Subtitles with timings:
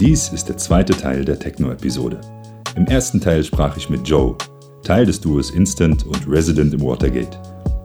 [0.00, 2.22] Dies ist der zweite Teil der Techno-Episode.
[2.74, 4.34] Im ersten Teil sprach ich mit Joe,
[4.82, 7.38] Teil des Duos Instant und Resident im Watergate,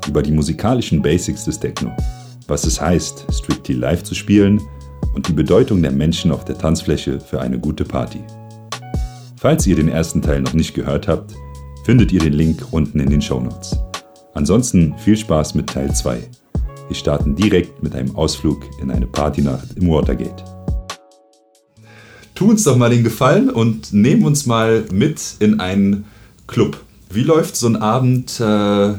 [0.08, 1.92] über die musikalischen Basics des Techno,
[2.48, 4.62] was es heißt, Strictly live zu spielen
[5.14, 8.24] und die Bedeutung der Menschen auf der Tanzfläche für eine gute Party.
[9.36, 11.36] Falls ihr den ersten Teil noch nicht gehört habt,
[11.84, 13.78] findet ihr den Link unten in den Shownotes.
[14.36, 16.20] Ansonsten viel Spaß mit Teil 2.
[16.88, 20.55] Wir starten direkt mit einem Ausflug in eine Partynacht im Watergate.
[22.36, 26.04] Tu uns doch mal den Gefallen und nehmen uns mal mit in einen
[26.48, 26.82] Club.
[27.10, 28.94] Wie läuft so ein Abend äh,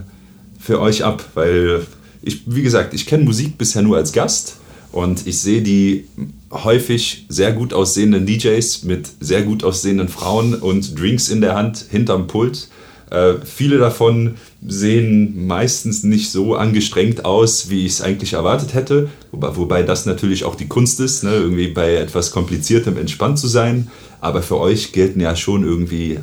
[0.59, 1.23] für euch ab?
[1.35, 1.87] Weil
[2.23, 4.57] ich, wie gesagt, ich kenne Musik bisher nur als Gast
[4.91, 6.07] und ich sehe die
[6.51, 11.85] häufig sehr gut aussehenden DJs mit sehr gut aussehenden Frauen und Drinks in der Hand
[11.91, 12.69] hinterm Pult.
[13.11, 14.35] Äh, viele davon
[14.67, 19.09] sehen meistens nicht so angestrengt aus, wie ich es eigentlich erwartet hätte.
[19.31, 21.31] Wobei, wobei das natürlich auch die Kunst ist, ne?
[21.31, 23.89] irgendwie bei etwas Kompliziertem entspannt zu sein.
[24.21, 26.19] Aber für euch gelten ja schon irgendwie,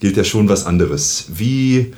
[0.00, 1.26] gilt ja schon was anderes.
[1.34, 1.92] Wie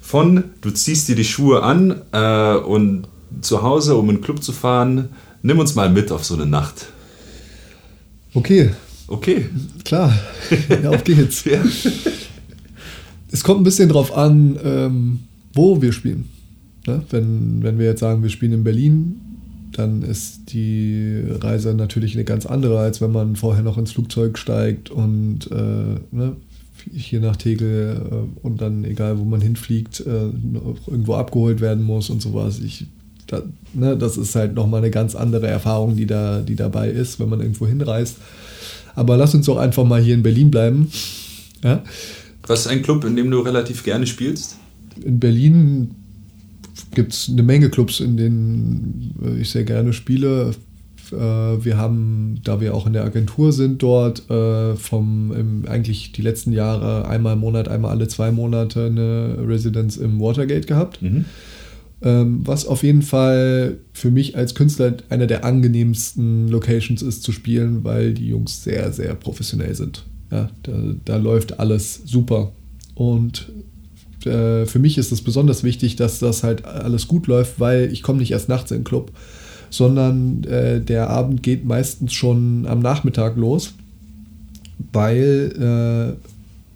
[0.00, 3.06] von, du ziehst dir die Schuhe an äh, und
[3.40, 5.10] zu Hause, um in den Club zu fahren,
[5.42, 6.86] nimm uns mal mit auf so eine Nacht.
[8.34, 8.70] Okay.
[9.06, 9.46] Okay.
[9.84, 10.12] Klar.
[10.82, 11.44] Ja, auf geht's.
[11.44, 11.62] ja.
[13.32, 15.20] Es kommt ein bisschen drauf an, ähm,
[15.54, 16.26] wo wir spielen.
[16.86, 19.20] Ja, wenn, wenn wir jetzt sagen, wir spielen in Berlin,
[19.72, 24.36] dann ist die Reise natürlich eine ganz andere, als wenn man vorher noch ins Flugzeug
[24.36, 26.36] steigt und äh, ne,
[26.92, 30.30] hier nach Tegel äh, und dann, egal wo man hinfliegt, äh,
[30.86, 32.60] irgendwo abgeholt werden muss und sowas.
[32.60, 32.86] Ich,
[33.28, 37.18] da, ne, das ist halt nochmal eine ganz andere Erfahrung, die, da, die dabei ist,
[37.18, 38.16] wenn man irgendwo hinreist.
[38.94, 40.88] Aber lass uns doch einfach mal hier in Berlin bleiben.
[41.64, 41.82] Ja?
[42.46, 44.56] Was ist ein Club, in dem du relativ gerne spielst?
[45.04, 45.94] In Berlin
[46.94, 50.54] gibt es eine Menge Clubs, in denen äh, ich sehr gerne spiele.
[51.10, 56.22] Äh, wir haben, da wir auch in der Agentur sind dort, äh, vom eigentlich die
[56.22, 61.02] letzten Jahre einmal im Monat, einmal alle zwei Monate eine Residenz im Watergate gehabt.
[61.02, 61.24] Mhm.
[62.04, 67.30] Ähm, was auf jeden Fall für mich als Künstler einer der angenehmsten Locations ist zu
[67.30, 70.04] spielen, weil die Jungs sehr, sehr professionell sind.
[70.32, 70.72] Ja, da,
[71.04, 72.52] da läuft alles super.
[72.94, 73.52] Und
[74.24, 78.02] äh, für mich ist es besonders wichtig, dass das halt alles gut läuft, weil ich
[78.02, 79.12] komme nicht erst nachts in den Club,
[79.68, 83.74] sondern äh, der Abend geht meistens schon am Nachmittag los,
[84.92, 86.28] weil äh,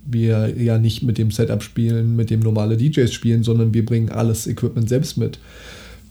[0.05, 4.11] wir ja nicht mit dem Setup spielen, mit dem normale DJs spielen, sondern wir bringen
[4.11, 5.39] alles Equipment selbst mit.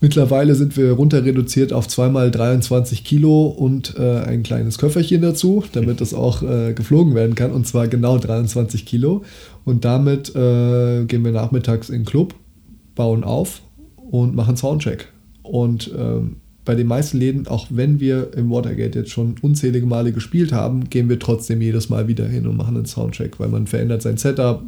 [0.00, 5.64] Mittlerweile sind wir runter reduziert auf zweimal 23 Kilo und äh, ein kleines Köfferchen dazu,
[5.72, 7.50] damit das auch äh, geflogen werden kann.
[7.50, 9.24] Und zwar genau 23 Kilo.
[9.64, 12.34] Und damit äh, gehen wir nachmittags in den Club,
[12.94, 13.62] bauen auf
[14.10, 15.08] und machen Soundcheck.
[15.42, 16.36] Und ähm,
[16.66, 20.90] bei den meisten Läden, auch wenn wir im Watergate jetzt schon unzählige Male gespielt haben,
[20.90, 24.18] gehen wir trotzdem jedes Mal wieder hin und machen einen Soundcheck, weil man verändert sein
[24.18, 24.62] Setup,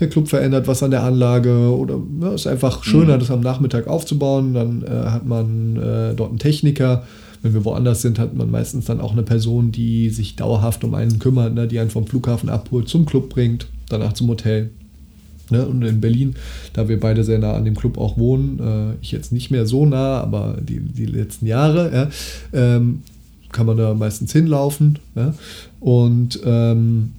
[0.00, 3.20] der Club verändert was an der Anlage oder ja, ist einfach schöner, mhm.
[3.20, 4.52] das am Nachmittag aufzubauen.
[4.52, 7.04] Dann äh, hat man äh, dort einen Techniker.
[7.42, 10.94] Wenn wir woanders sind, hat man meistens dann auch eine Person, die sich dauerhaft um
[10.94, 14.70] einen kümmert, ne, die einen vom Flughafen abholt, zum Club bringt, danach zum Hotel.
[15.54, 15.66] Ne?
[15.66, 16.34] Und in Berlin,
[16.72, 19.66] da wir beide sehr nah an dem Club auch wohnen, äh, ich jetzt nicht mehr
[19.66, 22.10] so nah, aber die, die letzten Jahre,
[22.52, 23.02] ja, ähm,
[23.52, 24.98] kann man da meistens hinlaufen.
[25.14, 25.32] Ja?
[25.78, 27.12] Und ähm,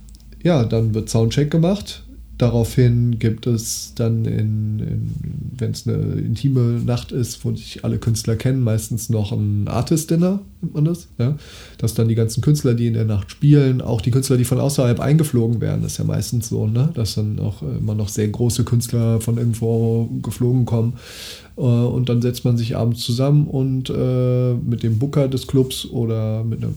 [0.44, 2.04] ja, dann wird Soundcheck gemacht.
[2.38, 5.12] Daraufhin gibt es dann, in, in,
[5.58, 10.42] wenn es eine intime Nacht ist, wo sich alle Künstler kennen, meistens noch ein Artist-Dinner,
[10.62, 11.08] nennt man das.
[11.18, 11.38] Ja?
[11.78, 14.60] Dass dann die ganzen Künstler, die in der Nacht spielen, auch die Künstler, die von
[14.60, 16.90] außerhalb eingeflogen werden, ist ja meistens so, ne?
[16.94, 20.94] dass dann auch immer noch sehr große Künstler von irgendwo geflogen kommen.
[21.58, 25.86] Äh, und dann setzt man sich abends zusammen und äh, mit dem Booker des Clubs
[25.86, 26.74] oder mit einer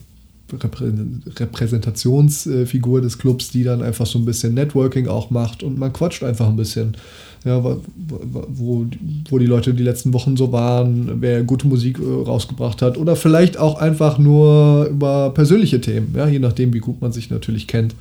[0.52, 6.22] Repräsentationsfigur des Clubs, die dann einfach so ein bisschen Networking auch macht und man quatscht
[6.22, 6.96] einfach ein bisschen.
[7.44, 8.86] Ja, wo,
[9.30, 13.14] wo die Leute die letzten Wochen so waren, wer gute Musik äh, rausgebracht hat oder
[13.14, 17.68] vielleicht auch einfach nur über persönliche Themen, ja, je nachdem, wie gut man sich natürlich
[17.68, 17.94] kennt.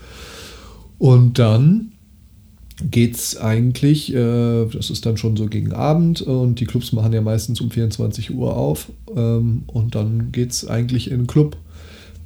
[0.98, 1.92] Und dann
[2.92, 7.14] geht es eigentlich, äh, das ist dann schon so gegen Abend und die Clubs machen
[7.14, 11.58] ja meistens um 24 Uhr auf ähm, und dann geht es eigentlich in den Club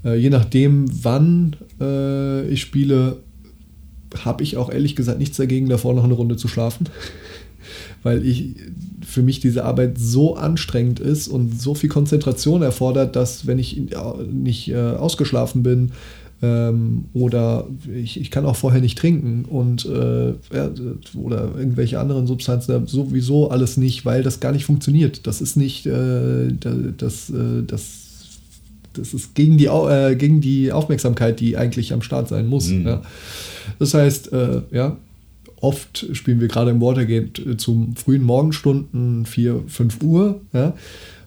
[0.03, 3.17] äh, je nachdem, wann äh, ich spiele,
[4.23, 6.87] habe ich auch ehrlich gesagt nichts dagegen, davor noch eine Runde zu schlafen.
[8.03, 8.55] Weil ich
[9.05, 13.79] für mich diese Arbeit so anstrengend ist und so viel Konzentration erfordert, dass wenn ich
[14.31, 15.91] nicht äh, ausgeschlafen bin,
[16.41, 20.71] ähm, oder ich, ich kann auch vorher nicht trinken und äh, ja,
[21.15, 25.27] oder irgendwelche anderen Substanzen sowieso alles nicht, weil das gar nicht funktioniert.
[25.27, 26.51] Das ist nicht äh,
[26.97, 28.10] das, äh, das
[28.93, 32.69] das ist gegen die, äh, gegen die Aufmerksamkeit, die eigentlich am Start sein muss.
[32.69, 32.87] Mhm.
[32.87, 33.01] Ja.
[33.79, 34.97] Das heißt, äh, ja,
[35.61, 40.73] oft spielen wir gerade im Watergate äh, zum frühen Morgenstunden, 4, 5 Uhr, ja,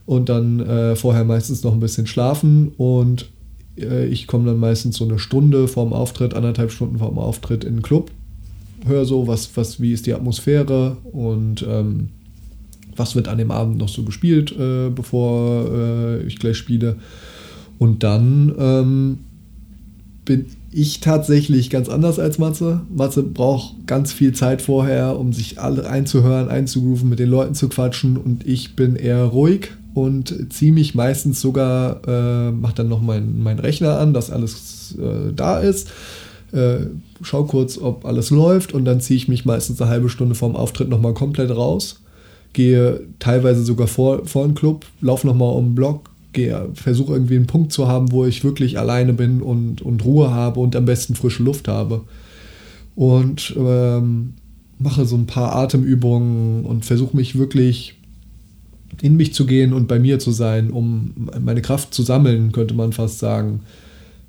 [0.06, 3.30] und dann äh, vorher meistens noch ein bisschen schlafen und
[3.78, 7.76] äh, ich komme dann meistens so eine Stunde vorm Auftritt, anderthalb Stunden vorm Auftritt in
[7.76, 8.10] den Club,
[8.86, 12.08] höre so, was, was, wie ist die Atmosphäre und ähm,
[12.96, 16.96] was wird an dem Abend noch so gespielt, äh, bevor äh, ich gleich spiele.
[17.78, 19.18] Und dann ähm,
[20.24, 22.80] bin ich tatsächlich ganz anders als Matze.
[22.94, 27.68] Matze braucht ganz viel Zeit vorher, um sich alle einzuhören, einzugrooven, mit den Leuten zu
[27.68, 28.16] quatschen.
[28.16, 33.42] Und ich bin eher ruhig und ziehe mich meistens sogar, äh, mache dann noch meinen
[33.42, 35.90] mein Rechner an, dass alles äh, da ist.
[36.52, 36.86] Äh,
[37.22, 40.56] schau kurz, ob alles läuft und dann ziehe ich mich meistens eine halbe Stunde vorm
[40.56, 42.00] Auftritt nochmal komplett raus.
[42.52, 46.10] Gehe teilweise sogar vor, vor den Club, laufe nochmal um den Block,
[46.74, 50.60] versuche irgendwie einen Punkt zu haben, wo ich wirklich alleine bin und, und Ruhe habe
[50.60, 52.02] und am besten frische Luft habe.
[52.94, 54.34] Und ähm,
[54.78, 57.94] mache so ein paar Atemübungen und versuche mich wirklich
[59.02, 62.74] in mich zu gehen und bei mir zu sein, um meine Kraft zu sammeln, könnte
[62.74, 63.60] man fast sagen.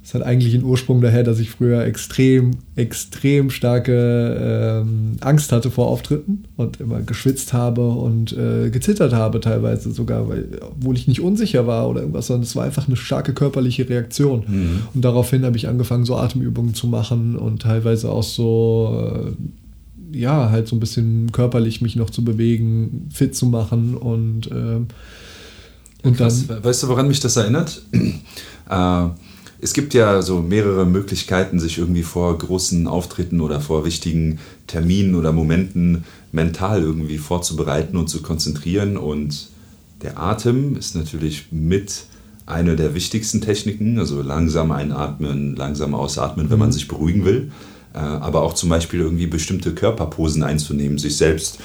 [0.05, 5.71] Das hat eigentlich einen Ursprung daher, dass ich früher extrem, extrem starke ähm, Angst hatte
[5.71, 11.07] vor Auftritten und immer geschwitzt habe und äh, gezittert habe teilweise sogar, weil, obwohl ich
[11.07, 14.43] nicht unsicher war oder irgendwas, sondern es war einfach eine starke körperliche Reaktion.
[14.47, 14.81] Mhm.
[14.93, 19.11] Und daraufhin habe ich angefangen, so Atemübungen zu machen und teilweise auch so,
[20.13, 24.51] äh, ja, halt so ein bisschen körperlich mich noch zu bewegen, fit zu machen und,
[24.51, 24.81] äh,
[26.03, 26.63] und ja, dann.
[26.63, 27.81] Weißt du, woran mich das erinnert?
[28.69, 29.07] äh,
[29.65, 35.15] es gibt ja so mehrere Möglichkeiten, sich irgendwie vor großen Auftritten oder vor wichtigen Terminen
[35.15, 38.95] oder Momenten mental irgendwie vorzubereiten und zu konzentrieren.
[38.95, 39.49] Und
[40.03, 42.05] der Atem ist natürlich mit
[42.45, 46.73] eine der wichtigsten Techniken, also langsam einatmen, langsam ausatmen, wenn man mhm.
[46.73, 47.51] sich beruhigen will.
[47.95, 51.57] Äh, aber auch zum Beispiel irgendwie bestimmte Körperposen einzunehmen, sich selbst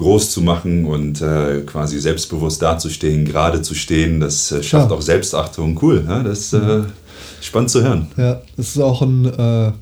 [0.00, 4.96] groß zu machen und äh, quasi selbstbewusst dazustehen, gerade zu stehen, das äh, schafft ja.
[4.96, 5.78] auch Selbstachtung.
[5.80, 6.22] Cool, ja?
[6.22, 6.82] das äh,
[7.40, 8.06] Spannend zu hören.
[8.16, 9.72] Ja, das ist auch ein, äh,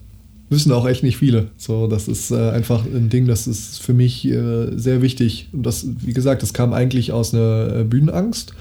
[0.49, 1.49] wissen auch echt nicht viele.
[1.56, 5.49] So, das ist äh, einfach ein Ding, das ist für mich äh, sehr wichtig.
[5.53, 8.55] Und das, wie gesagt, das kam eigentlich aus einer Bühnenangst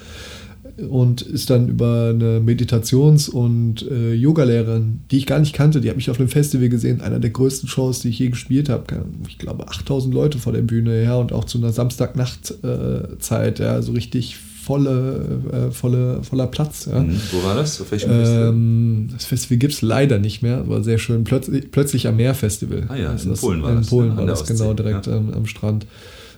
[0.77, 5.89] und ist dann über eine Meditations- und äh, Yogalehrerin, die ich gar nicht kannte, die
[5.89, 8.85] hat mich auf einem Festival gesehen, einer der größten Shows, die ich je gespielt habe.
[9.27, 13.63] Ich glaube, 8000 Leute vor der Bühne her ja, und auch zu einer Samstagnachtzeit, äh,
[13.63, 14.37] ja, so richtig
[14.67, 16.89] volle, äh, volle, voller Platz.
[16.91, 16.99] Ja.
[16.99, 17.19] Mhm.
[17.31, 17.79] Wo war das?
[17.79, 21.23] Auf welchem ähm, Das Festival gibt es leider nicht mehr, aber sehr schön.
[21.23, 22.83] Plötzlich, plötzlich am Meer Festival.
[22.89, 23.87] Ah ja, in das, Polen war in das.
[23.87, 25.15] Polen war das, genau, direkt ja.
[25.15, 25.85] am, am, Strand.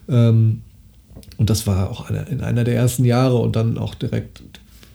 [0.08, 0.62] Ähm,
[1.40, 4.42] und das war auch eine, in einer der ersten Jahre und dann auch direkt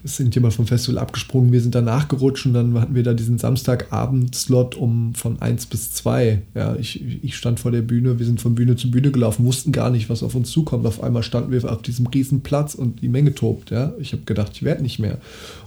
[0.04, 3.14] es sind jemand vom Festival abgesprungen, wir sind danach gerutscht und dann hatten wir da
[3.14, 6.42] diesen Samstagabend-Slot um von 1 bis 2.
[6.54, 9.72] Ja, ich, ich stand vor der Bühne, wir sind von Bühne zu Bühne gelaufen, wussten
[9.72, 10.84] gar nicht, was auf uns zukommt.
[10.84, 13.70] Auf einmal standen wir auf diesem riesen Platz und die Menge tobt.
[13.70, 13.94] Ja.
[13.98, 15.16] Ich habe gedacht, ich werde nicht mehr.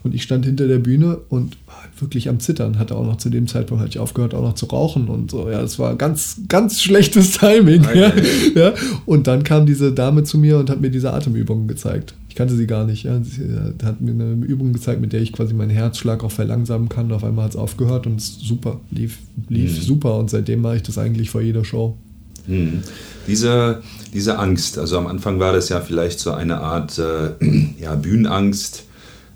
[0.04, 2.78] Und ich stand hinter der Bühne und war wirklich am Zittern.
[2.78, 5.50] Hatte auch noch zu dem Zeitpunkt hatte ich aufgehört, auch noch zu rauchen und so.
[5.50, 7.84] Ja, das war ganz, ganz schlechtes Timing.
[7.96, 8.14] Ja.
[8.56, 8.74] ja.
[9.08, 12.68] Und dann kam diese Dame zu mir und hat mir diese Atemübungen gezeigt kannte sie
[12.68, 13.04] gar nicht.
[13.04, 13.20] Ja.
[13.24, 16.88] Sie äh, hat mir eine Übung gezeigt, mit der ich quasi meinen Herzschlag auch verlangsamen
[16.88, 17.12] kann.
[17.12, 19.18] Auf einmal hat es aufgehört und es super, lief,
[19.50, 19.82] lief mhm.
[19.82, 20.18] super.
[20.18, 21.98] Und seitdem mache ich das eigentlich vor jeder Show.
[22.46, 22.84] Mhm.
[23.28, 23.82] Diese,
[24.14, 27.32] diese Angst, also am Anfang war das ja vielleicht so eine Art äh,
[27.82, 28.84] ja, Bühnenangst,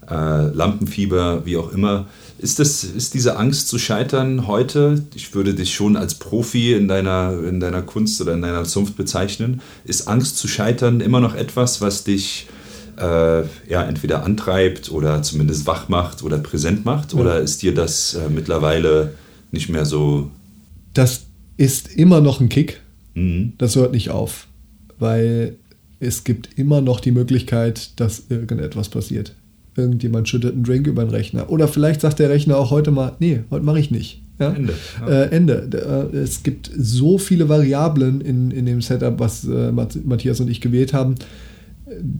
[0.08, 0.14] äh,
[0.54, 2.06] Lampenfieber, wie auch immer.
[2.38, 6.88] Ist, das, ist diese Angst zu scheitern heute, ich würde dich schon als Profi in
[6.88, 11.34] deiner, in deiner Kunst oder in deiner Zunft bezeichnen, ist Angst zu scheitern immer noch
[11.34, 12.48] etwas, was dich
[13.02, 17.14] äh, ja, entweder antreibt oder zumindest wach macht oder präsent macht?
[17.14, 17.20] Ja.
[17.20, 19.14] Oder ist dir das äh, mittlerweile
[19.52, 20.30] nicht mehr so?
[20.94, 21.24] Das
[21.58, 22.82] ist immer noch ein Kick.
[23.16, 23.54] Mhm.
[23.58, 24.48] Das hört nicht auf,
[25.00, 25.58] weil
[26.00, 29.36] es gibt immer noch die Möglichkeit, dass irgendetwas passiert.
[29.76, 31.50] Irgendjemand schüttet einen Drink über den Rechner.
[31.50, 34.22] Oder vielleicht sagt der Rechner auch heute mal, nee, heute mache ich nicht.
[34.40, 34.52] Ja?
[34.52, 34.74] Ende.
[35.00, 35.08] Ja.
[35.08, 36.10] Äh, Ende.
[36.14, 40.62] Äh, es gibt so viele Variablen in, in dem Setup, was äh, Matthias und ich
[40.62, 41.16] gewählt haben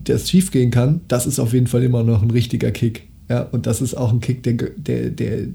[0.04, 3.08] das schief gehen kann, das ist auf jeden Fall immer noch ein richtiger Kick.
[3.28, 5.48] Ja, und das ist auch ein Kick, der, der, der,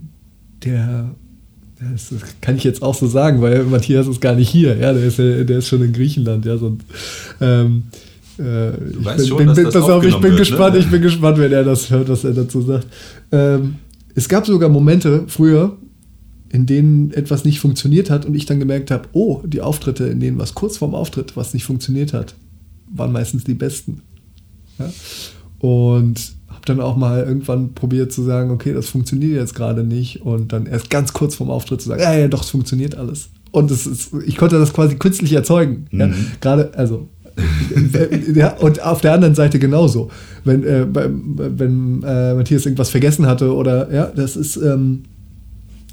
[0.64, 1.16] der
[1.80, 4.76] das kann ich jetzt auch so sagen, weil Matthias ist gar nicht hier.
[4.78, 6.44] Ja, der ist, der ist schon in Griechenland.
[6.46, 6.76] Ja, so,
[7.40, 7.84] ähm,
[8.38, 10.80] äh, du weißt bin, schon, bin, dass das auf, ich bin wird, gespannt, ne?
[10.80, 12.88] ich bin gespannt, wenn er das hört, was er dazu sagt.
[13.32, 13.76] Ähm,
[14.16, 15.78] es gab sogar Momente früher,
[16.50, 20.20] in denen etwas nicht funktioniert hat und ich dann gemerkt habe, oh, die Auftritte, in
[20.20, 22.36] denen was kurz vorm Auftritt was nicht funktioniert hat,
[22.92, 24.02] waren meistens die besten.
[24.80, 24.90] Ja?
[25.60, 30.22] Und habe dann auch mal irgendwann probiert zu sagen, okay, das funktioniert jetzt gerade nicht
[30.22, 33.30] und dann erst ganz kurz vorm Auftritt zu sagen, ja, ja, doch, es funktioniert alles.
[33.52, 35.88] Und es ist, ich konnte das quasi künstlich erzeugen.
[35.92, 36.00] Mhm.
[36.00, 36.10] Ja?
[36.42, 37.08] Gerade, also
[38.34, 40.10] ja, und auf der anderen Seite genauso.
[40.44, 45.04] Wenn, äh, wenn äh, Matthias irgendwas vergessen hatte oder ja, das ist ähm,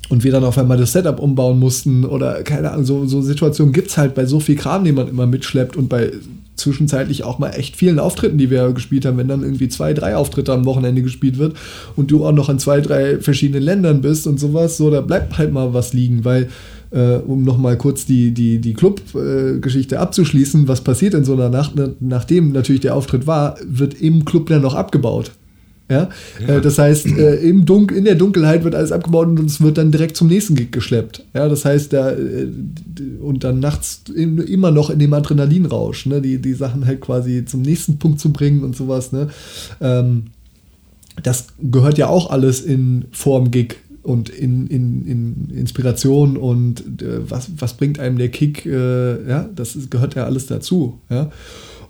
[0.09, 3.73] und wir dann auf einmal das Setup umbauen mussten oder keine Ahnung, so, so Situationen
[3.73, 6.13] gibt es halt bei so viel Kram, den man immer mitschleppt und bei
[6.57, 10.17] zwischenzeitlich auch mal echt vielen Auftritten, die wir gespielt haben, wenn dann irgendwie zwei, drei
[10.17, 11.57] Auftritte am Wochenende gespielt wird
[11.97, 15.37] und du auch noch in zwei, drei verschiedenen Ländern bist und sowas, so, da bleibt
[15.39, 16.49] halt mal was liegen, weil
[16.91, 21.73] äh, um nochmal kurz die, die, die Club-Geschichte abzuschließen, was passiert in so einer Nacht,
[22.01, 25.33] nachdem natürlich der Auftritt war, wird im Club dann noch abgebaut.
[25.91, 26.09] Ja?
[26.41, 26.57] ja.
[26.57, 29.79] Äh, das heißt, äh, im Dun in der Dunkelheit wird alles abgebaut und es wird
[29.79, 31.25] dann direkt zum nächsten Gig geschleppt.
[31.35, 32.49] Ja, das heißt, da, äh,
[33.21, 36.23] und dann nachts in, immer noch in dem Adrenalinrausch, ne?
[36.23, 39.13] die, die Sachen halt quasi zum nächsten Punkt zu bringen und sowas.
[39.13, 39.29] Ne?
[39.81, 40.27] Ähm,
[41.23, 47.31] das gehört ja auch alles in Form Gig und in, in, in Inspiration und äh,
[47.31, 50.99] was, was bringt einem der Kick, ja, das ist, gehört ja alles dazu.
[51.09, 51.31] Ja?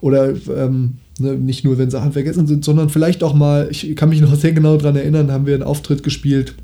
[0.01, 4.09] Oder ähm, Ne, nicht nur, wenn Sachen vergessen sind, sondern vielleicht auch mal, ich kann
[4.09, 6.55] mich noch sehr genau daran erinnern, haben wir einen Auftritt gespielt,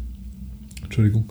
[0.83, 1.27] Entschuldigung,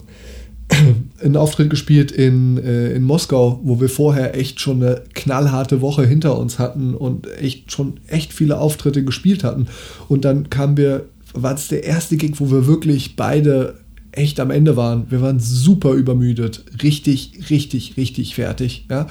[1.22, 6.06] einen Auftritt gespielt in, äh, in Moskau, wo wir vorher echt schon eine knallharte Woche
[6.06, 9.66] hinter uns hatten und echt schon echt viele Auftritte gespielt hatten.
[10.08, 13.74] Und dann kamen wir, war es der erste Gig, wo wir wirklich beide
[14.12, 15.10] echt am Ende waren.
[15.10, 19.08] Wir waren super übermüdet, richtig, richtig, richtig fertig, ja.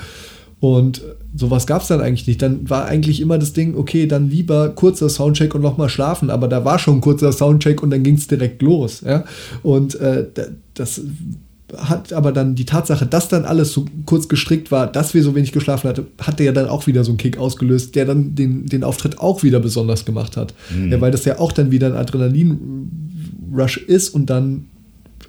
[0.60, 1.02] Und
[1.36, 2.42] sowas gab es dann eigentlich nicht.
[2.42, 6.30] Dann war eigentlich immer das Ding, okay, dann lieber kurzer Soundcheck und nochmal schlafen.
[6.30, 9.02] Aber da war schon ein kurzer Soundcheck und dann ging es direkt los.
[9.02, 9.24] Ja?
[9.64, 10.26] Und äh,
[10.74, 11.02] das
[11.78, 15.36] hat aber dann die Tatsache, dass dann alles so kurz gestrickt war, dass wir so
[15.36, 18.66] wenig geschlafen hatten, hatte ja dann auch wieder so einen Kick ausgelöst, der dann den,
[18.66, 20.54] den Auftritt auch wieder besonders gemacht hat.
[20.76, 20.92] Mhm.
[20.92, 24.69] Ja, weil das ja auch dann wieder ein Adrenalin-Rush ist und dann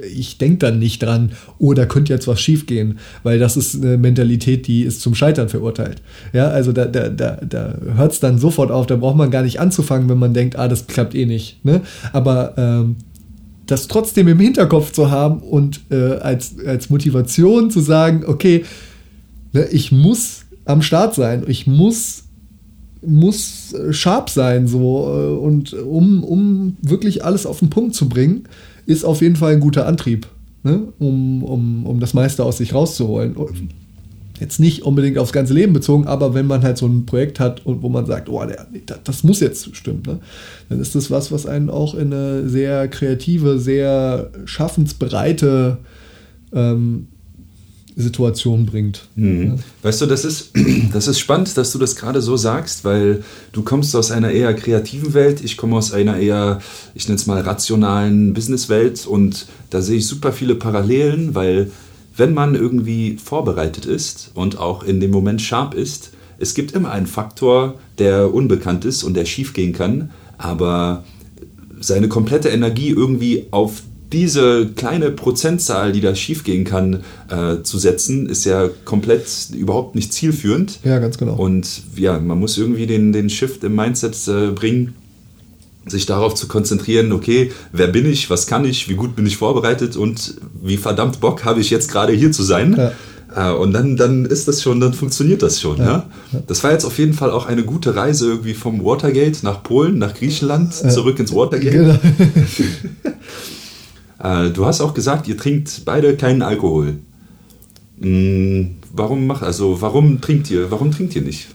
[0.03, 3.99] ich denke dann nicht dran, oh, da könnte jetzt was schiefgehen, weil das ist eine
[3.99, 6.03] Mentalität, die ist zum Scheitern verurteilt.
[6.33, 9.43] Ja, also da, da, da, da hört es dann sofort auf, da braucht man gar
[9.43, 11.65] nicht anzufangen, wenn man denkt, ah, das klappt eh nicht.
[11.65, 11.83] Ne?
[12.13, 12.97] Aber ähm,
[13.67, 18.65] das trotzdem im Hinterkopf zu haben und äh, als, als Motivation zu sagen, okay,
[19.53, 22.25] ne, ich muss am Start sein, ich muss
[23.03, 28.45] muss sharp sein so äh, und um, um wirklich alles auf den Punkt zu bringen
[28.91, 30.27] ist auf jeden Fall ein guter Antrieb,
[30.65, 30.89] ne?
[30.99, 33.37] um, um, um das meiste aus sich rauszuholen.
[33.37, 33.71] Und
[34.41, 37.65] jetzt nicht unbedingt aufs ganze Leben bezogen, aber wenn man halt so ein Projekt hat
[37.65, 38.67] und wo man sagt, oh, der,
[39.05, 40.19] das muss jetzt stimmen, ne?
[40.69, 45.79] dann ist das was, was einen auch in eine sehr kreative, sehr schaffensbereite
[46.53, 47.07] ähm,
[48.01, 49.07] Situation bringt.
[49.15, 49.59] Mhm.
[49.83, 50.51] Weißt du, das ist,
[50.93, 54.55] das ist spannend, dass du das gerade so sagst, weil du kommst aus einer eher
[54.55, 56.61] kreativen Welt, ich komme aus einer eher,
[56.95, 61.71] ich nenne es mal, rationalen Businesswelt und da sehe ich super viele Parallelen, weil
[62.17, 66.91] wenn man irgendwie vorbereitet ist und auch in dem Moment sharp ist, es gibt immer
[66.91, 71.05] einen Faktor, der unbekannt ist und der schief gehen kann, aber
[71.81, 78.29] seine komplette Energie irgendwie auf diese kleine Prozentzahl, die da schiefgehen kann, äh, zu setzen,
[78.29, 80.81] ist ja komplett überhaupt nicht zielführend.
[80.85, 81.35] Ja, ganz genau.
[81.35, 84.95] Und ja, man muss irgendwie den, den Shift im Mindset äh, bringen,
[85.87, 89.37] sich darauf zu konzentrieren, okay, wer bin ich, was kann ich, wie gut bin ich
[89.37, 92.77] vorbereitet und wie verdammt Bock habe ich jetzt gerade hier zu sein.
[92.77, 92.93] Ja.
[93.53, 95.79] Äh, und dann, dann ist das schon, dann funktioniert das schon.
[95.79, 96.07] Ja.
[96.33, 96.43] ja.
[96.49, 99.99] Das war jetzt auf jeden Fall auch eine gute Reise irgendwie vom Watergate nach Polen,
[99.99, 101.71] nach Griechenland, zurück ins Watergate.
[101.73, 101.99] Genau.
[104.23, 106.99] Äh, du hast auch gesagt, ihr trinkt beide keinen Alkohol.
[108.01, 110.71] Hm, warum macht also warum trinkt ihr?
[110.71, 111.49] Warum trinkt ihr nicht?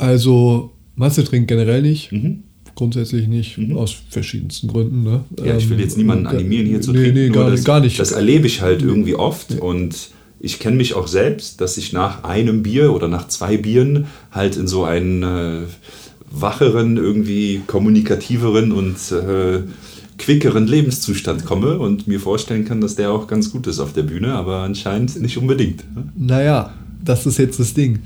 [0.00, 2.12] Also Masse trinkt generell nicht.
[2.12, 2.42] Mhm.
[2.74, 3.76] Grundsätzlich nicht, mhm.
[3.78, 5.02] aus verschiedensten Gründen.
[5.02, 5.24] Ne?
[5.42, 7.20] Ja, ich will jetzt niemanden ähm, animieren, hier zu nee, trinken.
[7.20, 7.98] Nee, gar, das, gar nicht.
[7.98, 9.60] Das erlebe ich halt irgendwie oft nee.
[9.60, 14.06] und ich kenne mich auch selbst, dass ich nach einem Bier oder nach zwei Bieren
[14.30, 15.62] halt in so einen äh,
[16.30, 19.62] wacheren, irgendwie kommunikativeren und äh,
[20.18, 24.02] quickeren Lebenszustand komme und mir vorstellen kann, dass der auch ganz gut ist auf der
[24.02, 25.84] Bühne, aber anscheinend nicht unbedingt.
[25.94, 26.08] Ne?
[26.16, 26.72] Naja,
[27.04, 28.00] das ist jetzt das Ding.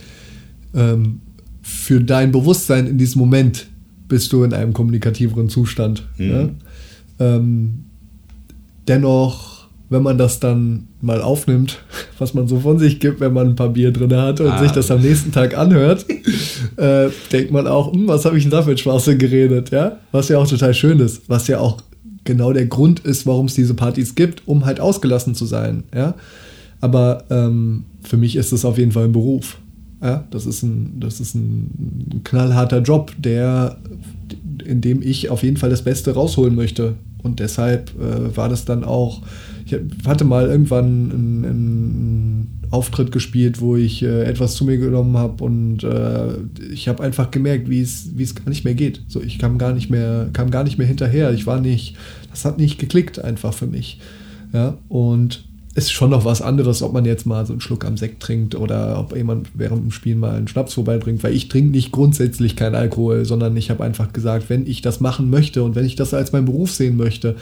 [0.75, 1.21] Ähm,
[1.63, 3.67] für dein Bewusstsein in diesem Moment
[4.09, 6.09] bist du in einem kommunikativeren Zustand.
[6.17, 6.27] Mhm.
[6.27, 6.55] Ne?
[7.21, 7.85] Ähm,
[8.89, 11.79] dennoch, wenn man das dann mal aufnimmt,
[12.19, 14.59] was man so von sich gibt, wenn man ein paar Bier drin hat und ah.
[14.59, 16.07] sich das am nächsten Tag anhört,
[16.77, 19.99] äh, denkt man auch, hm, was habe ich denn da für Schwachsinn geredet, ja?
[20.13, 21.83] Was ja auch total schön ist, was ja auch
[22.25, 25.85] genau der Grund ist, warum es diese Partys gibt, um halt ausgelassen zu sein.
[25.95, 26.15] Ja?
[26.81, 29.59] Aber ähm, für mich ist es auf jeden Fall ein Beruf.
[30.03, 30.25] Ja?
[30.31, 33.79] Das, ist ein, das ist ein knallharter Job, der
[34.65, 36.95] in dem ich auf jeden Fall das Beste rausholen möchte.
[37.23, 39.23] Und deshalb äh, war das dann auch,
[39.67, 45.17] ich hatte mal irgendwann einen, einen Auftritt gespielt, wo ich äh, etwas zu mir genommen
[45.17, 46.35] habe und äh,
[46.73, 49.03] ich habe einfach gemerkt, wie es gar nicht mehr geht.
[49.09, 51.33] So, ich kam gar nicht mehr kam gar nicht mehr hinterher.
[51.33, 51.97] Ich war nicht,
[52.31, 53.99] das hat nicht geklickt einfach für mich.
[54.53, 57.97] Ja, und ist schon noch was anderes, ob man jetzt mal so einen Schluck am
[57.97, 61.71] Sekt trinkt oder ob jemand während dem Spielen mal einen Schnaps vorbeibringt, weil ich trinke
[61.71, 65.77] nicht grundsätzlich keinen Alkohol, sondern ich habe einfach gesagt, wenn ich das machen möchte und
[65.77, 67.37] wenn ich das als meinen Beruf sehen möchte,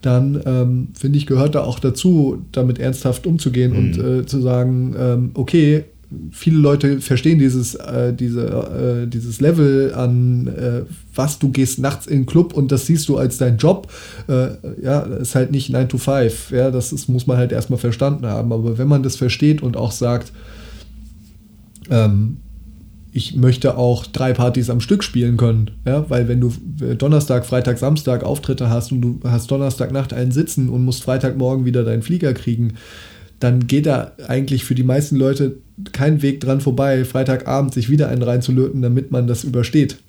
[0.00, 3.78] dann ähm, finde ich, gehört da auch dazu, damit ernsthaft umzugehen mhm.
[3.78, 5.84] und äh, zu sagen, ähm, okay,
[6.30, 8.46] viele Leute verstehen dieses, äh, diese,
[9.04, 10.82] äh, dieses Level an, äh,
[11.14, 13.90] was du gehst nachts in den Club und das siehst du als dein Job.
[14.28, 14.48] Äh,
[14.82, 16.50] ja, ist halt nicht 9 to 5.
[16.50, 18.52] Ja, das ist, muss man halt erstmal verstanden haben.
[18.52, 20.32] Aber wenn man das versteht und auch sagt,
[21.90, 22.38] ähm,
[23.16, 26.52] ich möchte auch drei Partys am Stück spielen können, ja, weil wenn du
[26.96, 31.84] Donnerstag, Freitag, Samstag Auftritte hast und du hast Donnerstagnacht einen Sitzen und musst Freitagmorgen wieder
[31.84, 32.74] deinen Flieger kriegen,
[33.44, 35.58] dann geht da eigentlich für die meisten Leute
[35.92, 39.96] kein Weg dran vorbei, Freitagabend sich wieder einen reinzulöten, damit man das übersteht.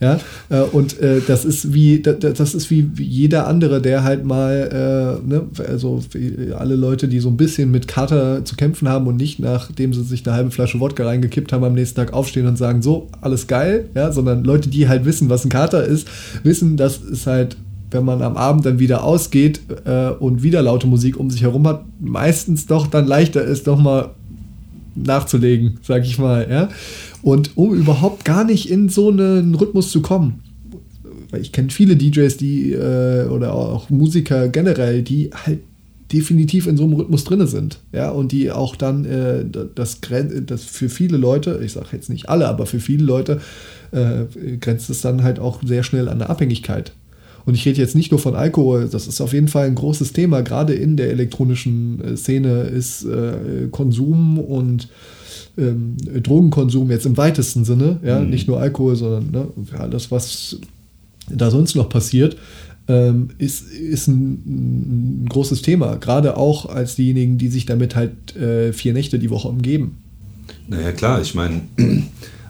[0.00, 5.18] Ja, äh, und äh, das ist wie das ist wie jeder andere, der halt mal,
[5.24, 6.00] äh, ne, also
[6.56, 10.04] alle Leute, die so ein bisschen mit Kater zu kämpfen haben und nicht nachdem sie
[10.04, 13.48] sich eine halbe Flasche Wodka reingekippt haben, am nächsten Tag aufstehen und sagen, so, alles
[13.48, 16.06] geil, ja, sondern Leute, die halt wissen, was ein Kater ist,
[16.44, 17.56] wissen, dass es halt
[17.90, 21.66] wenn man am Abend dann wieder ausgeht äh, und wieder laute Musik um sich herum
[21.66, 24.10] hat, meistens doch dann leichter ist, doch mal
[24.94, 26.46] nachzulegen, sag ich mal.
[26.50, 26.68] Ja?
[27.22, 30.42] Und um überhaupt gar nicht in so einen Rhythmus zu kommen,
[31.30, 35.60] weil ich kenne viele DJs, die äh, oder auch Musiker generell, die halt
[36.12, 40.00] definitiv in so einem Rhythmus drin sind, ja, und die auch dann äh, das,
[40.46, 43.40] das für viele Leute, ich sage jetzt nicht alle, aber für viele Leute
[43.90, 46.92] äh, grenzt es dann halt auch sehr schnell an eine Abhängigkeit.
[47.48, 50.12] Und ich rede jetzt nicht nur von Alkohol, das ist auf jeden Fall ein großes
[50.12, 54.88] Thema, gerade in der elektronischen äh, Szene ist äh, Konsum und
[55.56, 58.28] ähm, Drogenkonsum jetzt im weitesten Sinne, ja, mhm.
[58.28, 60.58] nicht nur Alkohol, sondern ne, alles, was
[61.30, 62.36] da sonst noch passiert,
[62.86, 65.96] ähm, ist, ist ein, ein, großes Thema.
[65.96, 69.96] Gerade auch als diejenigen, die sich damit halt äh, vier Nächte die Woche umgeben.
[70.68, 71.62] Naja, klar, ich meine,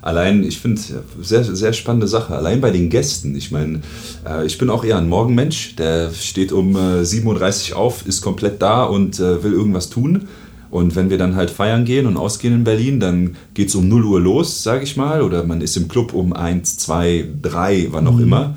[0.03, 0.81] allein, ich finde,
[1.21, 2.37] sehr, sehr spannende Sache.
[2.37, 3.37] Allein bei den Gästen.
[3.37, 3.81] Ich meine,
[4.27, 5.77] äh, ich bin auch eher ein Morgenmensch.
[5.77, 10.29] Der steht um äh, 7.30 Uhr auf, ist komplett da und äh, will irgendwas tun.
[10.71, 13.89] Und wenn wir dann halt feiern gehen und ausgehen in Berlin, dann geht es um
[13.89, 15.23] 0 Uhr los, sage ich mal.
[15.23, 18.23] Oder man ist im Club um 1, 2, 3, wann auch mhm.
[18.23, 18.57] immer.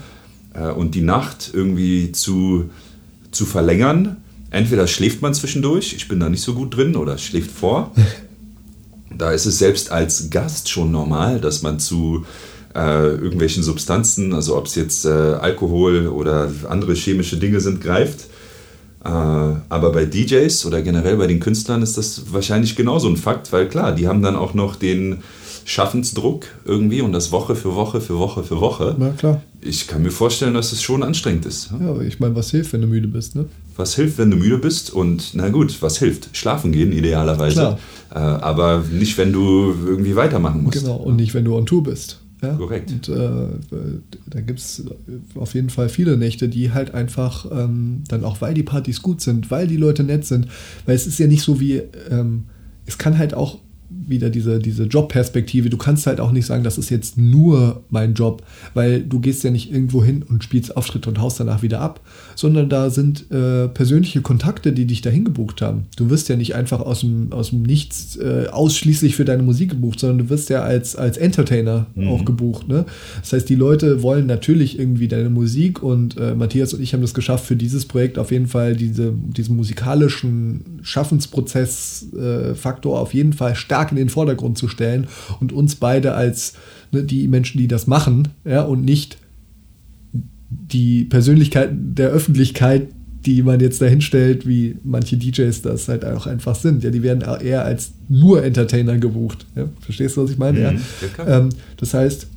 [0.53, 2.69] Äh, und die Nacht irgendwie zu,
[3.31, 4.17] zu verlängern.
[4.49, 7.91] Entweder schläft man zwischendurch, ich bin da nicht so gut drin, oder schläft vor.
[9.21, 12.25] Da ist es selbst als Gast schon normal, dass man zu
[12.73, 18.21] äh, irgendwelchen Substanzen, also ob es jetzt äh, Alkohol oder andere chemische Dinge sind, greift.
[19.05, 23.53] Äh, aber bei DJs oder generell bei den Künstlern ist das wahrscheinlich genauso ein Fakt,
[23.53, 25.21] weil klar, die haben dann auch noch den
[25.65, 28.95] Schaffensdruck irgendwie und das Woche für Woche für Woche für Woche.
[28.97, 29.41] Na klar.
[29.61, 31.71] Ich kann mir vorstellen, dass es schon anstrengend ist.
[31.79, 33.45] Ja, aber ich meine, was hilft, wenn du müde bist, ne?
[33.75, 34.91] Was hilft, wenn du müde bist?
[34.91, 36.35] Und na gut, was hilft?
[36.35, 37.55] Schlafen gehen idealerweise.
[37.55, 37.79] Klar.
[38.13, 40.79] Äh, aber nicht, wenn du irgendwie weitermachen musst.
[40.79, 42.19] Genau, und nicht, wenn du on Tour bist.
[42.41, 42.55] Ja?
[42.55, 42.91] Korrekt.
[42.91, 43.47] Und äh,
[44.27, 44.83] da gibt es
[45.35, 49.21] auf jeden Fall viele Nächte, die halt einfach ähm, dann auch, weil die Partys gut
[49.21, 50.47] sind, weil die Leute nett sind,
[50.85, 52.45] weil es ist ja nicht so wie, ähm,
[52.85, 53.59] es kann halt auch
[54.11, 55.71] wieder diese, diese Jobperspektive.
[55.71, 58.43] Du kannst halt auch nicht sagen, das ist jetzt nur mein Job,
[58.75, 62.01] weil du gehst ja nicht irgendwo hin und spielst Auftritte und haust danach wieder ab,
[62.35, 65.85] sondern da sind äh, persönliche Kontakte, die dich dahin gebucht haben.
[65.97, 69.71] Du wirst ja nicht einfach aus dem, aus dem Nichts äh, ausschließlich für deine Musik
[69.71, 72.09] gebucht, sondern du wirst ja als, als Entertainer mhm.
[72.09, 72.67] auch gebucht.
[72.67, 72.85] Ne?
[73.21, 77.01] Das heißt, die Leute wollen natürlich irgendwie deine Musik und äh, Matthias und ich haben
[77.01, 83.55] das geschafft, für dieses Projekt auf jeden Fall diese, diesen musikalischen Schaffensprozess-Faktor auf jeden Fall
[83.55, 85.07] stark in den Vordergrund zu stellen
[85.39, 86.53] und uns beide als
[86.91, 89.17] ne, die Menschen, die das machen, ja, und nicht
[90.49, 92.87] die Persönlichkeit der Öffentlichkeit,
[93.25, 96.83] die man jetzt dahin stellt, wie manche DJs das halt auch einfach sind.
[96.83, 99.45] Ja, die werden eher als nur Entertainer gebucht.
[99.55, 100.59] Ja, verstehst du, was ich meine?
[100.59, 100.79] Mhm,
[101.17, 101.37] ja.
[101.37, 102.27] Ähm, das heißt,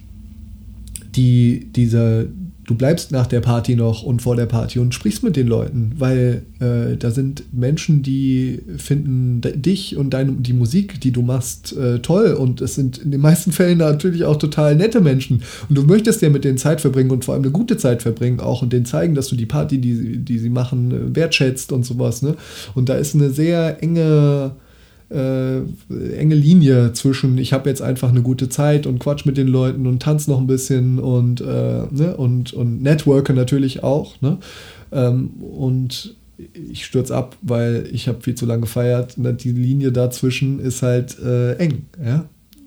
[1.17, 2.29] die, diese,
[2.67, 5.93] du bleibst nach der Party noch und vor der Party und sprichst mit den Leuten,
[5.99, 11.77] weil äh, da sind Menschen, die finden dich und deine, die Musik, die du machst,
[11.77, 15.77] äh, toll und es sind in den meisten Fällen natürlich auch total nette Menschen und
[15.77, 18.63] du möchtest ja mit denen Zeit verbringen und vor allem eine gute Zeit verbringen auch
[18.63, 22.23] und denen zeigen, dass du die Party, die, die sie machen, wertschätzt und sowas.
[22.23, 22.37] Ne?
[22.75, 24.53] Und da ist eine sehr enge
[25.15, 25.61] äh,
[26.17, 29.87] enge Linie zwischen, ich habe jetzt einfach eine gute Zeit und quatsch mit den Leuten
[29.87, 34.21] und tanze noch ein bisschen und, äh, ne, und, und networke natürlich auch.
[34.21, 34.39] Ne?
[34.93, 36.15] Ähm, und
[36.53, 39.15] ich stürze ab, weil ich habe viel zu lange gefeiert.
[39.17, 41.87] Die Linie dazwischen ist halt äh, eng.
[42.05, 42.25] Ja?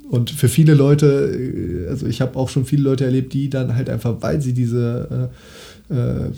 [0.09, 3.75] Und für viele Leute, äh, also ich habe auch schon viele Leute erlebt, die dann
[3.75, 5.29] halt einfach, weil sie diese
[5.89, 6.31] äh,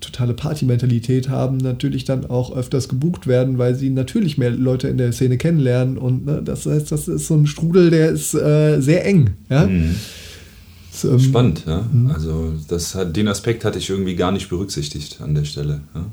[0.00, 4.98] totale Party-Mentalität haben, natürlich dann auch öfters gebucht werden, weil sie natürlich mehr Leute in
[4.98, 5.96] der Szene kennenlernen.
[5.96, 9.30] Und ne, das heißt, das ist so ein Strudel, der ist äh, sehr eng.
[9.48, 9.66] Ja?
[9.66, 9.94] Mhm.
[10.90, 11.88] So, ähm, Spannend, ja.
[11.92, 12.10] Mhm.
[12.10, 15.82] Also das hat, den Aspekt hatte ich irgendwie gar nicht berücksichtigt an der Stelle.
[15.94, 16.06] Ja?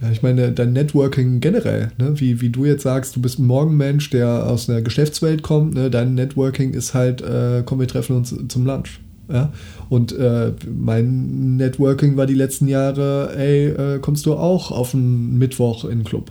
[0.00, 2.18] Ja, ich meine, dein Networking generell, ne?
[2.18, 5.90] wie, wie du jetzt sagst, du bist ein Morgenmensch, der aus einer Geschäftswelt kommt, ne?
[5.90, 9.00] dein Networking ist halt, äh, komm, wir treffen uns zum Lunch.
[9.32, 9.52] Ja?
[9.88, 15.38] Und äh, mein Networking war die letzten Jahre, ey, äh, kommst du auch auf einen
[15.38, 16.30] Mittwoch in den Club?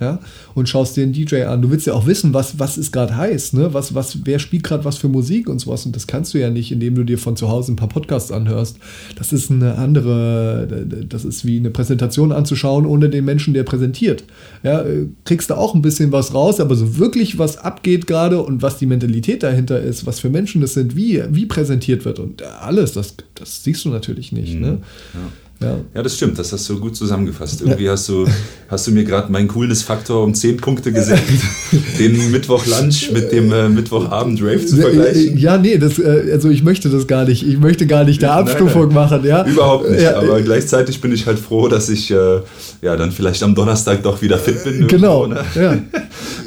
[0.00, 0.20] Ja,
[0.54, 1.62] und schaust dir einen DJ an.
[1.62, 3.74] Du willst ja auch wissen, was, was es gerade heißt, ne?
[3.74, 5.86] Was, was, wer spielt gerade was für Musik und sowas.
[5.86, 8.30] Und das kannst du ja nicht, indem du dir von zu Hause ein paar Podcasts
[8.30, 8.78] anhörst.
[9.16, 14.24] Das ist eine andere, das ist wie eine Präsentation anzuschauen, ohne den Menschen, der präsentiert.
[14.62, 14.84] Ja,
[15.24, 18.78] kriegst du auch ein bisschen was raus, aber so wirklich was abgeht gerade und was
[18.78, 22.92] die Mentalität dahinter ist, was für Menschen das sind, wie, wie präsentiert wird und alles,
[22.92, 24.54] das, das siehst du natürlich nicht.
[24.54, 24.58] Ne?
[24.58, 24.62] Mhm.
[24.62, 24.78] Ne?
[25.14, 25.20] Ja.
[25.60, 25.76] Ja.
[25.92, 27.62] ja, das stimmt, das hast du gut zusammengefasst.
[27.62, 27.92] Irgendwie ja.
[27.92, 28.26] hast, du,
[28.68, 31.42] hast du mir gerade meinen Coolness-Faktor um 10 Punkte gesenkt,
[31.98, 35.36] den Mittwoch-Lunch mit dem äh, Mittwochabend-Rave zu vergleichen.
[35.36, 37.44] Ja, nee, das, äh, also ich möchte das gar nicht.
[37.44, 39.24] Ich möchte gar nicht der Abstufung machen.
[39.24, 39.44] Ja?
[39.44, 42.40] Überhaupt nicht, ja, aber gleichzeitig bin ich halt froh, dass ich äh,
[42.80, 44.86] ja, dann vielleicht am Donnerstag doch wieder fit bin.
[44.86, 45.26] Genau.
[45.26, 45.44] Ne?
[45.58, 45.76] Ja.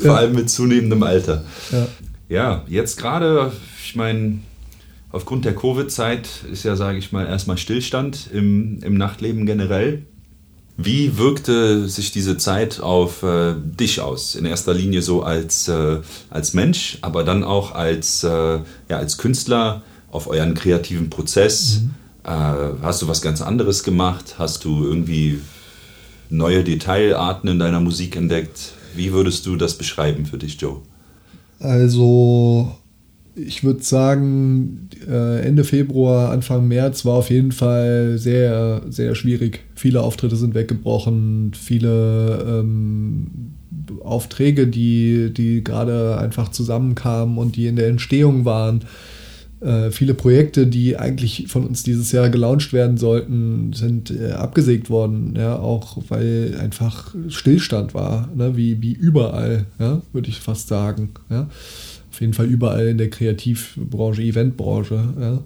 [0.02, 1.44] Vor allem mit zunehmendem Alter.
[1.72, 1.88] Ja,
[2.30, 3.52] ja jetzt gerade,
[3.84, 4.40] ich meine
[5.12, 10.06] Aufgrund der Covid-Zeit ist ja, sage ich mal, erstmal Stillstand im, im Nachtleben generell.
[10.78, 14.36] Wie wirkte sich diese Zeit auf äh, dich aus?
[14.36, 19.18] In erster Linie so als, äh, als Mensch, aber dann auch als, äh, ja, als
[19.18, 21.82] Künstler auf euren kreativen Prozess.
[21.82, 21.92] Mhm.
[22.24, 22.30] Äh,
[22.82, 24.36] hast du was ganz anderes gemacht?
[24.38, 25.42] Hast du irgendwie
[26.30, 28.72] neue Detailarten in deiner Musik entdeckt?
[28.96, 30.82] Wie würdest du das beschreiben für dich, Joe?
[31.60, 32.76] Also
[33.36, 39.62] ich würde sagen, äh, Ende Februar, Anfang März war auf jeden Fall sehr, sehr schwierig.
[39.76, 43.28] Viele Auftritte sind weggebrochen, viele ähm,
[44.04, 48.84] Aufträge, die, die gerade einfach zusammenkamen und die in der Entstehung waren.
[49.62, 54.90] Äh, viele Projekte, die eigentlich von uns dieses Jahr gelauncht werden sollten, sind äh, abgesägt
[54.90, 60.68] worden, ja, auch weil einfach Stillstand war, ne, wie, wie überall, ja, würde ich fast
[60.68, 61.12] sagen.
[61.30, 61.48] Ja
[62.22, 65.14] jeden Fall überall in der Kreativbranche, Eventbranche.
[65.20, 65.44] Ja.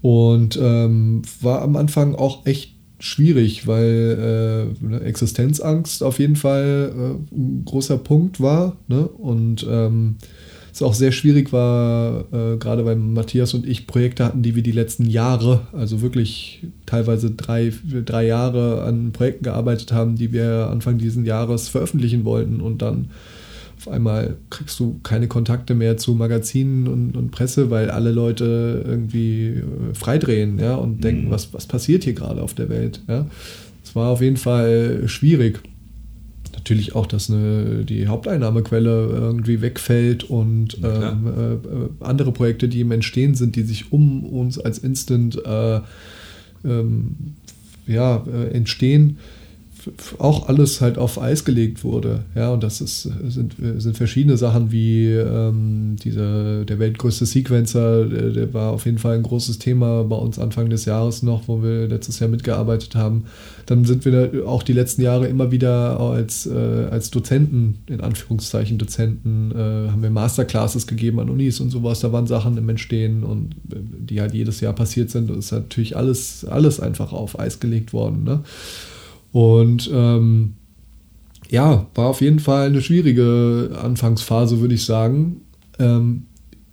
[0.00, 7.34] Und ähm, war am Anfang auch echt schwierig, weil äh, Existenzangst auf jeden Fall äh,
[7.34, 8.76] ein großer Punkt war.
[8.88, 9.06] Ne?
[9.06, 10.16] Und ähm,
[10.72, 14.62] es auch sehr schwierig war, äh, gerade weil Matthias und ich Projekte hatten, die wir
[14.62, 17.72] die letzten Jahre, also wirklich teilweise drei,
[18.04, 23.10] drei Jahre an Projekten gearbeitet haben, die wir Anfang dieses Jahres veröffentlichen wollten und dann
[23.78, 28.84] auf einmal kriegst du keine Kontakte mehr zu Magazinen und, und Presse, weil alle Leute
[28.86, 31.30] irgendwie äh, freidrehen ja, und denken, mhm.
[31.30, 33.02] was, was passiert hier gerade auf der Welt.
[33.08, 33.26] Ja.
[33.84, 35.60] Es war auf jeden Fall schwierig.
[36.52, 41.58] Natürlich auch, dass eine, die Haupteinnahmequelle irgendwie wegfällt und ähm, äh, äh,
[42.00, 45.80] andere Projekte, die im Entstehen sind, die sich um uns als Instant äh,
[46.64, 47.36] ähm,
[47.86, 49.18] ja, äh, entstehen,
[50.18, 52.24] auch alles halt auf Eis gelegt wurde.
[52.34, 58.30] Ja, und das ist, sind, sind verschiedene Sachen wie ähm, diese, der weltgrößte Sequencer, der,
[58.30, 61.62] der, war auf jeden Fall ein großes Thema bei uns Anfang des Jahres noch, wo
[61.62, 63.24] wir letztes Jahr mitgearbeitet haben.
[63.66, 68.78] Dann sind wir auch die letzten Jahre immer wieder als, äh, als Dozenten, in Anführungszeichen
[68.78, 72.00] Dozenten, äh, haben wir Masterclasses gegeben an Unis und sowas.
[72.00, 75.30] Da waren Sachen im Entstehen und äh, die halt jedes Jahr passiert sind.
[75.30, 78.24] Das ist natürlich alles, alles einfach auf Eis gelegt worden.
[78.24, 78.40] Ne?
[79.32, 80.54] Und ähm,
[81.50, 85.42] ja, war auf jeden Fall eine schwierige Anfangsphase, würde ich sagen.
[85.78, 86.24] Ähm,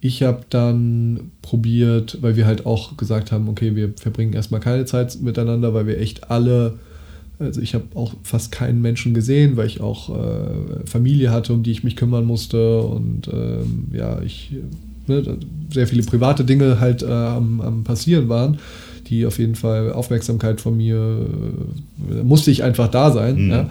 [0.01, 4.85] ich habe dann probiert, weil wir halt auch gesagt haben, okay, wir verbringen erstmal keine
[4.85, 6.77] Zeit miteinander, weil wir echt alle,
[7.39, 11.63] also ich habe auch fast keinen Menschen gesehen, weil ich auch äh, Familie hatte, um
[11.63, 14.51] die ich mich kümmern musste und ähm, ja, ich
[15.07, 15.39] ne,
[15.73, 18.59] sehr viele private Dinge halt äh, am, am passieren waren
[19.07, 21.27] die auf jeden Fall Aufmerksamkeit von mir,
[22.11, 23.45] äh, musste ich einfach da sein.
[23.45, 23.51] Mhm.
[23.51, 23.69] Ja.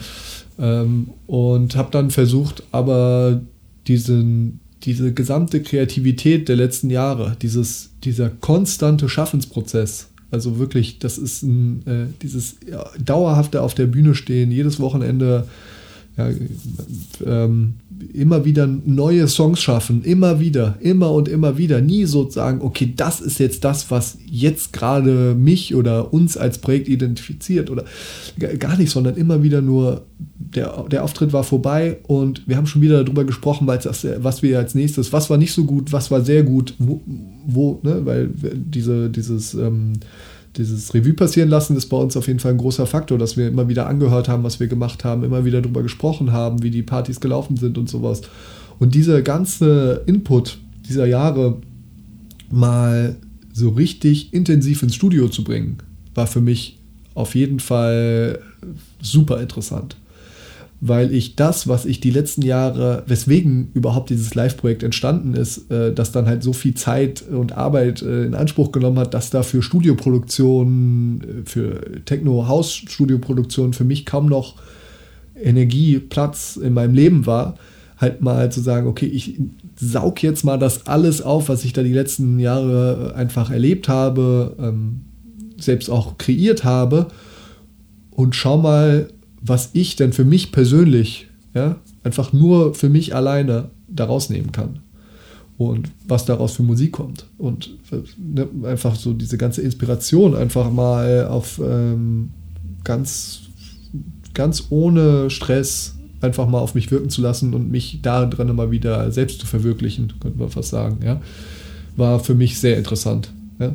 [0.59, 3.41] Ähm, und habe dann versucht, aber
[3.87, 11.43] diesen, diese gesamte Kreativität der letzten Jahre, dieses, dieser konstante Schaffensprozess, also wirklich, das ist
[11.43, 15.47] ein, äh, dieses ja, dauerhafte auf der Bühne stehen, jedes Wochenende
[16.17, 16.31] Ja,
[17.27, 17.75] ähm,
[18.13, 21.81] immer wieder neue Songs schaffen, immer wieder, immer und immer wieder.
[21.81, 26.59] Nie so sagen, okay, das ist jetzt das, was jetzt gerade mich oder uns als
[26.59, 27.85] Projekt identifiziert oder
[28.59, 30.07] gar nicht, sondern immer wieder nur,
[30.39, 34.43] der, der Auftritt war vorbei und wir haben schon wieder darüber gesprochen, weil das, was
[34.43, 37.01] wir als nächstes, was war nicht so gut, was war sehr gut, wo,
[37.47, 39.95] wo ne, weil diese, dieses ähm,
[40.57, 43.49] dieses Revue passieren lassen ist bei uns auf jeden Fall ein großer Faktor, dass wir
[43.49, 46.83] immer wieder angehört haben, was wir gemacht haben, immer wieder darüber gesprochen haben, wie die
[46.83, 48.23] Partys gelaufen sind und sowas.
[48.79, 51.59] Und dieser ganze Input dieser Jahre
[52.51, 53.17] mal
[53.53, 55.79] so richtig intensiv ins Studio zu bringen,
[56.15, 56.79] war für mich
[57.15, 58.41] auf jeden Fall
[59.01, 59.97] super interessant
[60.81, 65.93] weil ich das, was ich die letzten Jahre, weswegen überhaupt dieses Live-Projekt entstanden ist, äh,
[65.93, 69.43] das dann halt so viel Zeit und Arbeit äh, in Anspruch genommen hat, dass da
[69.43, 74.57] für Studioproduktionen, äh, für Techno-House-Studioproduktionen für mich kaum noch
[75.41, 77.57] Energie, Platz in meinem Leben war,
[77.97, 79.41] halt mal zu sagen, okay, ich
[79.77, 84.57] saug jetzt mal das alles auf, was ich da die letzten Jahre einfach erlebt habe,
[84.59, 85.03] ähm,
[85.57, 87.09] selbst auch kreiert habe
[88.11, 89.09] und schau mal,
[89.47, 94.81] was ich denn für mich persönlich, ja, einfach nur für mich alleine daraus nehmen kann.
[95.57, 97.27] Und was daraus für Musik kommt.
[97.39, 97.77] Und
[98.19, 102.31] ne, einfach so diese ganze Inspiration einfach mal auf ähm,
[102.83, 103.43] ganz,
[104.33, 108.73] ganz ohne Stress einfach mal auf mich wirken zu lassen und mich da drin mal
[108.73, 111.21] wieder selbst zu verwirklichen, könnte man fast sagen, ja,
[111.97, 113.31] war für mich sehr interessant.
[113.61, 113.75] Ja.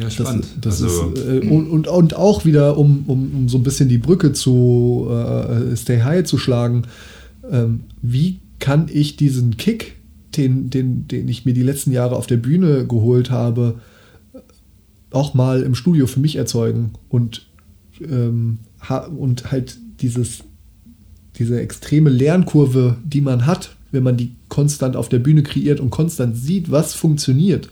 [0.00, 0.46] Ja, spannend.
[0.60, 3.62] Das, das also, ist, äh, und, und, und, auch wieder, um, um, um so ein
[3.62, 6.84] bisschen die Brücke zu äh, Stay High zu schlagen,
[7.50, 9.96] ähm, wie kann ich diesen Kick,
[10.36, 13.80] den, den, den ich mir die letzten Jahre auf der Bühne geholt habe,
[15.10, 17.46] auch mal im Studio für mich erzeugen und,
[18.00, 18.60] ähm,
[19.18, 20.38] und halt dieses,
[21.36, 25.90] diese extreme Lernkurve, die man hat, wenn man die konstant auf der Bühne kreiert und
[25.90, 27.68] konstant sieht, was funktioniert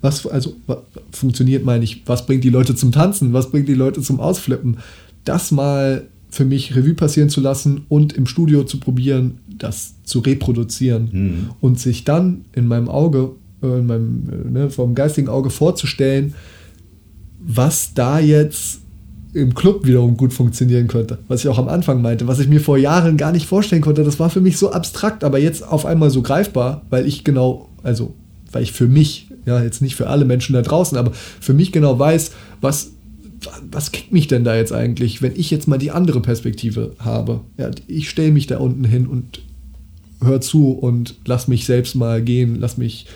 [0.00, 0.78] was also was
[1.12, 4.78] funktioniert, meine ich, was bringt die Leute zum Tanzen, was bringt die Leute zum Ausflippen,
[5.24, 10.20] das mal für mich Revue passieren zu lassen und im Studio zu probieren, das zu
[10.20, 11.50] reproduzieren mhm.
[11.60, 13.30] und sich dann in meinem Auge,
[13.62, 16.34] äh, in meinem, äh, ne, vom geistigen Auge vorzustellen,
[17.40, 18.80] was da jetzt
[19.32, 21.18] im Club wiederum gut funktionieren könnte.
[21.28, 24.02] Was ich auch am Anfang meinte, was ich mir vor Jahren gar nicht vorstellen konnte.
[24.02, 27.68] Das war für mich so abstrakt, aber jetzt auf einmal so greifbar, weil ich genau,
[27.82, 28.14] also
[28.50, 31.72] weil ich für mich ja, jetzt nicht für alle Menschen da draußen, aber für mich
[31.72, 32.92] genau weiß, was,
[33.70, 37.40] was kickt mich denn da jetzt eigentlich, wenn ich jetzt mal die andere Perspektive habe.
[37.56, 39.40] Ja, ich stelle mich da unten hin und
[40.22, 43.06] hör zu und lass mich selbst mal gehen, lass mich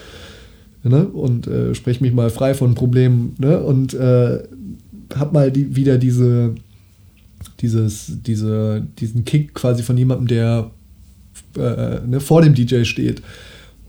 [0.83, 4.43] ne, und äh, spreche mich mal frei von Problemen ne, und äh,
[5.15, 6.55] hab mal die, wieder diese,
[7.61, 10.71] dieses, diese, diesen Kick quasi von jemandem, der
[11.59, 13.21] äh, ne, vor dem DJ steht.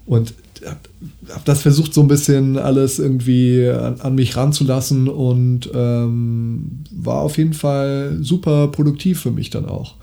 [0.05, 0.33] Und
[0.67, 7.21] habe das versucht, so ein bisschen alles irgendwie an, an mich ranzulassen und ähm, war
[7.21, 9.95] auf jeden Fall super produktiv für mich dann auch.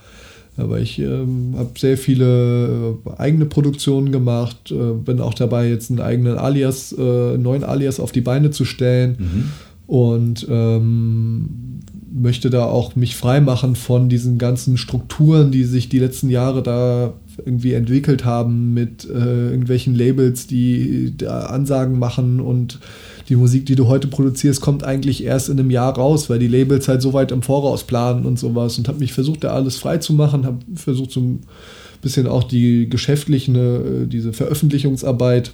[0.57, 5.91] Aber ich ähm, habe sehr viele äh, eigene Produktionen gemacht, äh, bin auch dabei, jetzt
[5.91, 9.45] einen eigenen Alias, äh, neuen Alias auf die Beine zu stellen mhm.
[9.87, 11.49] und ähm,
[12.13, 17.15] möchte da auch mich freimachen von diesen ganzen Strukturen, die sich die letzten Jahre da
[17.45, 22.79] irgendwie entwickelt haben mit äh, irgendwelchen Labels, die da Ansagen machen und
[23.29, 26.49] die Musik, die du heute produzierst, kommt eigentlich erst in einem Jahr raus, weil die
[26.49, 29.77] Labels halt so weit im Voraus planen und sowas und habe mich versucht, da alles
[29.77, 31.41] frei zu machen, habe versucht so ein
[32.03, 35.53] bisschen auch die geschäftliche, äh, diese Veröffentlichungsarbeit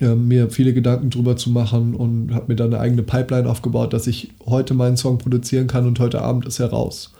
[0.00, 3.92] äh, mir viele Gedanken drüber zu machen und habe mir dann eine eigene Pipeline aufgebaut,
[3.92, 7.12] dass ich heute meinen Song produzieren kann und heute Abend ist er raus.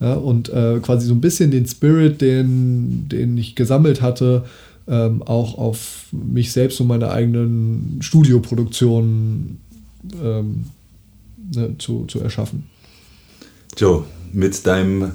[0.00, 4.44] Ja, und äh, quasi so ein bisschen den Spirit, den, den ich gesammelt hatte,
[4.88, 9.60] ähm, auch auf mich selbst und meine eigenen Studioproduktionen
[10.22, 10.64] ähm,
[11.54, 12.64] ne, zu, zu erschaffen.
[13.76, 15.12] Joe, mit deinem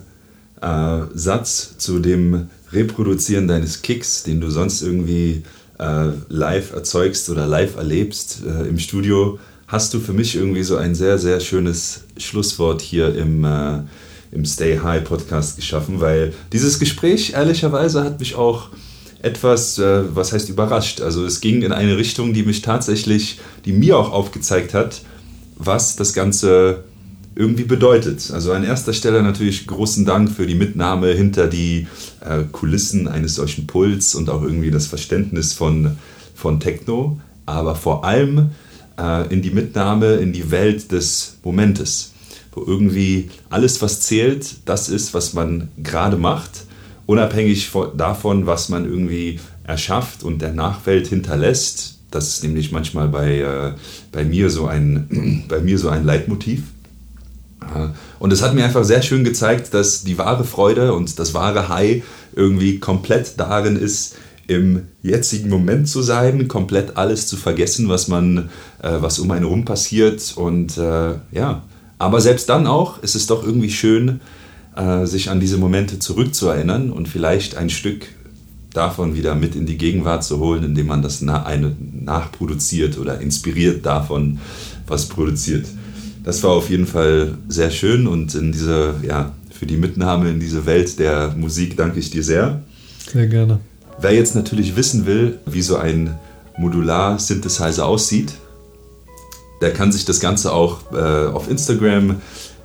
[0.62, 5.44] äh, Satz zu dem Reproduzieren deines Kicks, den du sonst irgendwie
[5.80, 10.78] äh, live erzeugst oder live erlebst äh, im Studio, hast du für mich irgendwie so
[10.78, 13.80] ein sehr, sehr schönes Schlusswort hier im äh,
[14.32, 18.70] im Stay High Podcast geschaffen, weil dieses Gespräch ehrlicherweise hat mich auch
[19.22, 21.02] etwas, äh, was heißt überrascht.
[21.02, 25.02] Also es ging in eine Richtung, die mich tatsächlich, die mir auch aufgezeigt hat,
[25.58, 26.84] was das Ganze
[27.36, 28.32] irgendwie bedeutet.
[28.32, 31.88] Also an erster Stelle natürlich großen Dank für die Mitnahme hinter die
[32.22, 35.98] äh, Kulissen eines solchen Puls und auch irgendwie das Verständnis von,
[36.34, 38.52] von Techno, aber vor allem
[38.98, 42.14] äh, in die Mitnahme in die Welt des Momentes
[42.56, 46.66] wo irgendwie alles, was zählt, das ist, was man gerade macht,
[47.06, 52.00] unabhängig davon, was man irgendwie erschafft und der Nachwelt hinterlässt.
[52.12, 53.74] Das ist nämlich manchmal bei, äh,
[54.12, 56.64] bei, mir, so ein, bei mir so ein Leitmotiv.
[58.20, 61.68] Und es hat mir einfach sehr schön gezeigt, dass die wahre Freude und das wahre
[61.68, 62.04] High
[62.36, 64.16] irgendwie komplett darin ist,
[64.48, 68.50] im jetzigen Moment zu sein, komplett alles zu vergessen, was man,
[68.82, 70.34] äh, was um einen herum passiert.
[70.36, 71.64] Und äh, ja,
[71.98, 74.20] aber selbst dann auch ist es doch irgendwie schön,
[74.76, 78.08] äh, sich an diese Momente zurückzuerinnern und vielleicht ein Stück
[78.74, 83.86] davon wieder mit in die Gegenwart zu holen, indem man das eine nachproduziert oder inspiriert
[83.86, 84.40] davon,
[84.86, 85.66] was produziert.
[86.24, 90.40] Das war auf jeden Fall sehr schön und in diese, ja, für die Mitnahme in
[90.40, 92.62] diese Welt der Musik danke ich dir sehr.
[93.10, 93.60] Sehr gerne.
[94.00, 96.16] Wer jetzt natürlich wissen will, wie so ein
[96.58, 98.34] Modular-Synthesizer aussieht,
[99.62, 102.22] der kann sich das Ganze auch äh, auf Instagram,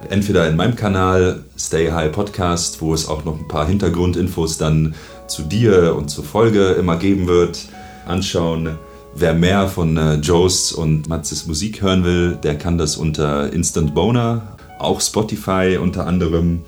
[0.09, 4.95] entweder in meinem Kanal Stay High Podcast, wo es auch noch ein paar Hintergrundinfos dann
[5.27, 7.69] zu dir und zur Folge immer geben wird,
[8.07, 8.79] anschauen.
[9.15, 13.95] Wer mehr von äh, Joes und Matzes Musik hören will, der kann das unter Instant
[13.95, 16.61] Boner, auch Spotify unter anderem.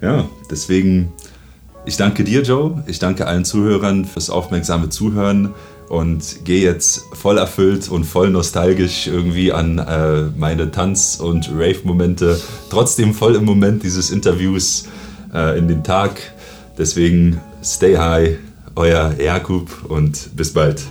[0.00, 1.12] Ja, deswegen,
[1.84, 2.82] ich danke dir, Joe.
[2.86, 5.54] Ich danke allen Zuhörern fürs aufmerksame Zuhören
[5.92, 12.40] und gehe jetzt voll erfüllt und voll nostalgisch irgendwie an äh, meine Tanz- und Rave-Momente,
[12.70, 14.86] trotzdem voll im Moment dieses Interviews
[15.34, 16.18] äh, in den Tag.
[16.78, 18.38] Deswegen stay high,
[18.74, 20.82] euer Jakub und bis bald.